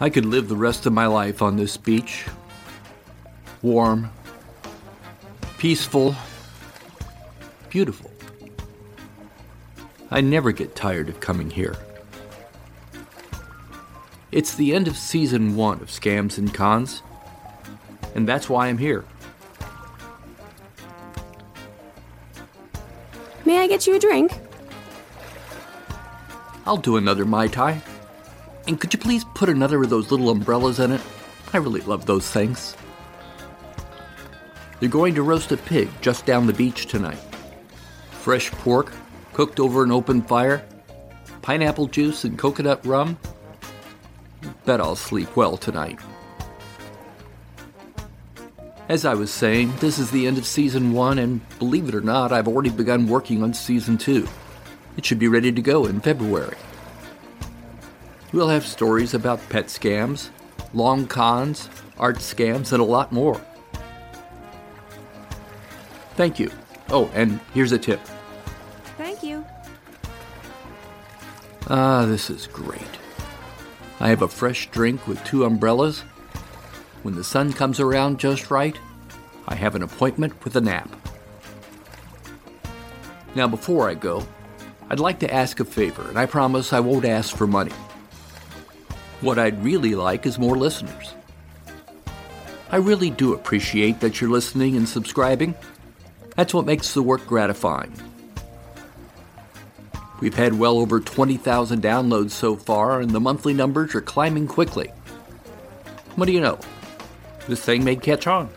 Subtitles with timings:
[0.00, 2.26] I could live the rest of my life on this beach.
[3.62, 4.10] Warm,
[5.58, 6.14] peaceful,
[7.68, 8.12] beautiful.
[10.10, 11.76] I never get tired of coming here.
[14.30, 17.02] It's the end of season one of Scams and Cons,
[18.14, 19.04] and that's why I'm here.
[23.44, 24.38] May I get you a drink?
[26.64, 27.82] I'll do another Mai Tai.
[28.68, 31.00] And could you please put another of those little umbrellas in it?
[31.54, 32.76] I really love those things.
[34.78, 37.18] They're going to roast a pig just down the beach tonight.
[38.10, 38.92] Fresh pork,
[39.32, 40.64] cooked over an open fire,
[41.40, 43.18] pineapple juice and coconut rum.
[44.66, 45.98] Bet I'll sleep well tonight.
[48.90, 52.00] As I was saying, this is the end of season one, and believe it or
[52.02, 54.28] not, I've already begun working on season two.
[54.98, 56.56] It should be ready to go in February.
[58.32, 60.28] We'll have stories about pet scams,
[60.74, 63.40] long cons, art scams, and a lot more.
[66.14, 66.50] Thank you.
[66.90, 68.00] Oh, and here's a tip.
[68.98, 69.44] Thank you.
[71.70, 72.82] Ah, this is great.
[74.00, 76.00] I have a fresh drink with two umbrellas.
[77.02, 78.78] When the sun comes around just right,
[79.46, 80.90] I have an appointment with a nap.
[83.34, 84.26] Now, before I go,
[84.90, 87.72] I'd like to ask a favor, and I promise I won't ask for money.
[89.20, 91.14] What I'd really like is more listeners.
[92.70, 95.54] I really do appreciate that you're listening and subscribing.
[96.36, 97.92] That's what makes the work gratifying.
[100.20, 104.88] We've had well over 20,000 downloads so far, and the monthly numbers are climbing quickly.
[106.16, 106.58] What do you know?
[107.48, 108.50] This thing may catch on.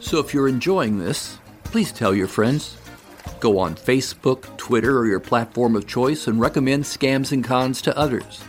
[0.00, 2.76] So if you're enjoying this, please tell your friends.
[3.40, 7.96] Go on Facebook, Twitter, or your platform of choice and recommend Scams and Cons to
[7.96, 8.44] others.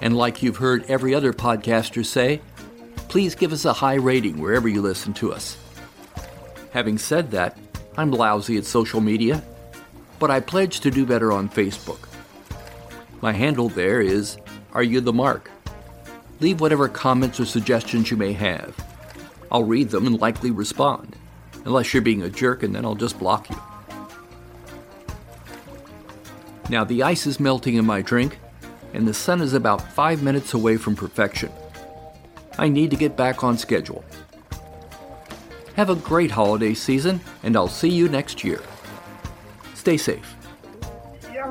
[0.00, 2.40] And like you've heard every other podcaster say,
[3.08, 5.58] please give us a high rating wherever you listen to us.
[6.70, 7.58] Having said that,
[7.96, 9.42] I'm lousy at social media,
[10.20, 12.06] but I pledge to do better on Facebook.
[13.20, 14.38] My handle there is
[14.72, 15.50] Are You the Mark?
[16.38, 18.76] Leave whatever comments or suggestions you may have.
[19.50, 21.16] I'll read them and likely respond,
[21.64, 23.60] unless you're being a jerk, and then I'll just block you.
[26.68, 28.38] Now, the ice is melting in my drink,
[28.92, 31.50] and the sun is about five minutes away from perfection.
[32.58, 34.04] I need to get back on schedule.
[35.74, 38.62] Have a great holiday season, and I'll see you next year.
[39.74, 40.34] Stay safe.
[41.32, 41.50] Yeah,